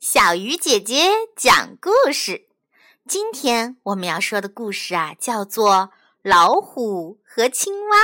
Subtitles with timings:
[0.00, 2.48] 小鱼姐姐讲故事。
[3.06, 5.70] 今天我们要说的故事啊，叫做
[6.22, 7.98] 《老虎和青蛙》。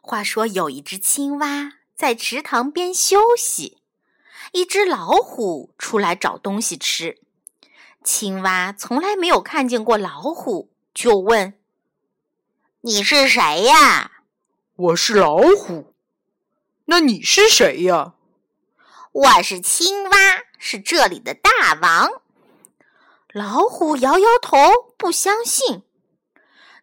[0.00, 3.78] 话说有一只青蛙在池塘边休息，
[4.52, 7.18] 一只老虎出来找东西吃。
[8.04, 11.58] 青蛙从来没有看见过老虎，就问
[12.82, 14.22] ：“你是谁呀
[14.76, 15.92] ？”“我是老虎。
[16.86, 18.14] ”“那你是谁呀？”
[19.12, 20.10] 我是青蛙，
[20.58, 22.22] 是这里的大王。
[23.30, 24.56] 老虎摇摇头，
[24.96, 25.82] 不相信。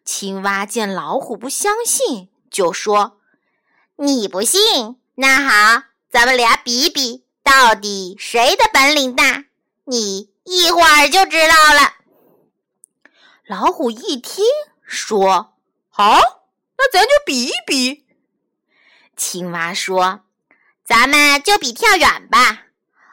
[0.04, 3.18] 青蛙见老虎不相信，就说
[3.98, 5.00] ：“你不信？
[5.16, 9.46] 那好，咱们俩比比，到底谁的本领大？
[9.82, 11.94] 你一会儿就知道了。”
[13.44, 14.44] 老虎一听，
[14.84, 15.54] 说
[15.90, 16.20] ：“好，
[16.78, 18.06] 那咱就比一比。”
[19.16, 20.20] 青蛙说。
[20.90, 22.64] 咱们就比跳远吧，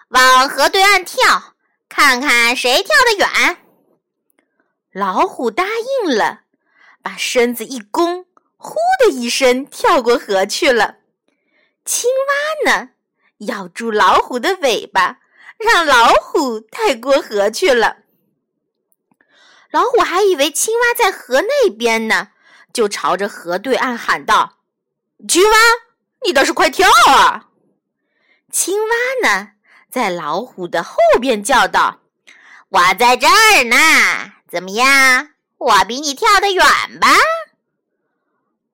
[0.07, 1.53] 往河对岸跳，
[1.87, 3.57] 看看谁跳得远。
[4.91, 5.63] 老虎答
[6.03, 6.41] 应了，
[7.03, 8.25] 把身子一弓，
[8.57, 10.95] 呼的一声跳过河去了。
[11.85, 12.09] 青
[12.65, 12.89] 蛙呢，
[13.45, 15.19] 咬住老虎的尾巴，
[15.59, 17.97] 让老虎带过河去了。
[19.69, 22.29] 老虎还以为青蛙在河那边呢，
[22.73, 24.57] 就朝着河对岸喊道
[25.29, 25.57] ：“青蛙，
[26.25, 27.43] 你倒是快跳啊！”
[28.59, 29.51] 青蛙呢，
[29.87, 31.99] 在老虎的后边叫道
[32.69, 35.29] ：“我在这儿呢，怎么样？
[35.59, 36.65] 我比你跳得远
[36.99, 37.07] 吧？”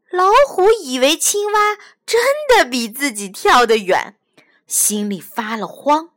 [0.09, 1.75] 老虎以为青蛙
[2.06, 4.16] 真的比自己跳得远，
[4.67, 6.12] 心里发了慌。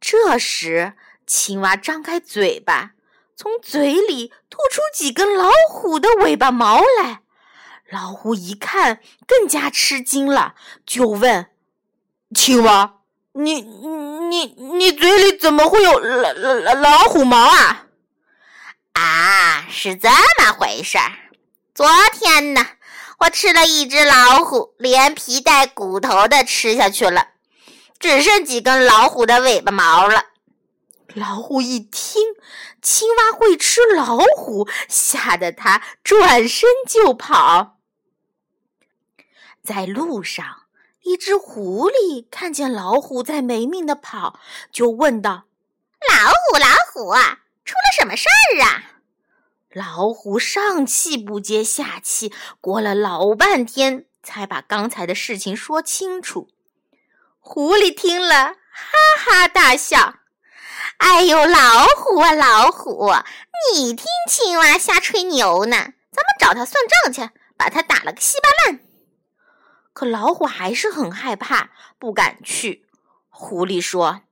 [0.00, 0.94] 这时，
[1.26, 2.92] 青蛙张开嘴巴，
[3.36, 7.20] 从嘴里吐出几根老虎的尾巴毛来。
[7.90, 10.54] 老虎一看，更加吃惊了，
[10.86, 11.49] 就问。
[12.32, 13.00] 青蛙，
[13.32, 17.86] 你你你嘴里怎么会有老老老虎毛啊？
[18.92, 21.10] 啊，是这么回事儿。
[21.74, 22.64] 昨天呢，
[23.18, 27.30] 我吃了一只老虎，连皮带骨头的吃下去了，
[27.98, 30.26] 只剩几根老虎的尾巴毛了。
[31.14, 32.22] 老虎一听
[32.80, 37.78] 青蛙会吃老虎，吓得它转身就跑。
[39.64, 40.59] 在路上。
[41.02, 44.38] 一只狐狸看见老虎在没命的跑，
[44.70, 45.44] 就问道
[46.08, 47.14] ：“老虎，老虎，
[47.64, 48.84] 出了什么事儿啊？”
[49.72, 56.48] 老虎上气不接下气，过了老半天才把刚才的事情说清楚。
[57.38, 60.16] 狐狸听了，哈哈大笑
[60.98, 63.12] ：“哎呦，老虎啊，老虎，
[63.72, 65.76] 你听青蛙瞎吹牛呢！
[66.10, 68.80] 咱们找他算账去，把他打了个稀巴烂。”
[70.00, 71.68] 可老虎还是很害怕，
[71.98, 72.86] 不敢去。
[73.28, 74.22] 狐狸说：“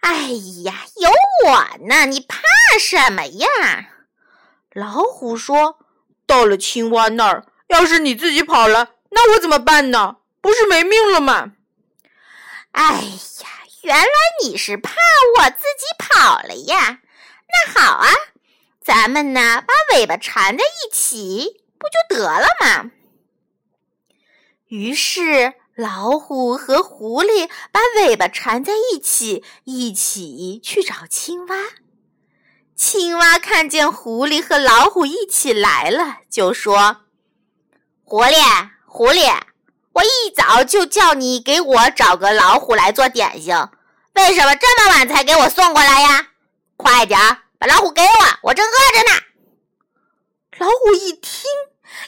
[0.00, 0.28] 哎
[0.64, 1.10] 呀，有
[1.46, 2.36] 我呢，你怕
[2.78, 3.48] 什么呀？”
[4.74, 5.78] 老虎说
[6.28, 10.16] ：“到了青蛙那儿，要是你自己跑了，那我怎么办呢？
[10.42, 11.52] 不是没命了吗？”
[12.72, 13.48] 哎呀，
[13.80, 14.06] 原来
[14.44, 14.92] 你是怕
[15.38, 16.98] 我自己跑了呀？
[17.48, 18.10] 那好啊，
[18.84, 22.90] 咱们呢，把尾巴缠在一起，不就得了吗？
[24.72, 31.56] 于是，老虎和狐狸把尾巴缠在一起，一起去找青蛙。
[32.74, 37.02] 青蛙看见狐狸和老虎一起来了，就说
[38.02, 39.30] ：“狐狸，狐狸，
[39.92, 43.54] 我一早就叫你给我找个老虎来做点心，
[44.14, 46.28] 为什么这么晚才给我送过来呀？
[46.78, 48.08] 快点儿把老虎给我，
[48.44, 49.20] 我正饿着呢。”
[50.56, 51.42] 老虎一听，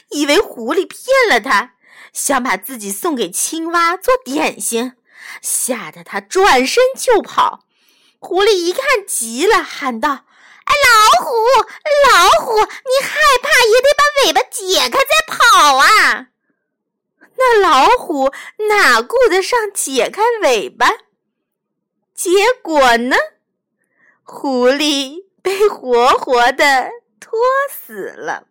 [0.09, 1.74] 以为狐狸骗了他。
[2.15, 4.93] 想把自己送给青蛙做点心，
[5.41, 7.65] 吓得他转身就跑。
[8.19, 10.25] 狐狸一看急了，喊道
[10.63, 11.35] ：“哎，老虎，
[12.09, 16.27] 老虎，你害怕也得把尾巴解开再跑啊！”
[17.37, 18.31] 那老虎
[18.69, 20.89] 哪顾得上解开尾巴？
[22.15, 22.29] 结
[22.63, 23.17] 果呢，
[24.23, 26.89] 狐狸被活活的
[27.19, 27.37] 拖
[27.69, 28.47] 死了。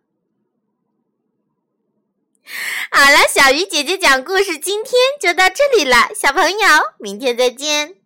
[2.97, 6.57] 好了，小鱼姐姐讲故事，今天就到这里了，小朋友，
[6.97, 8.04] 明天再见。